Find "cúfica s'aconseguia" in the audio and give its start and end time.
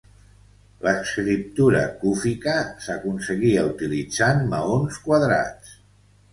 1.99-3.69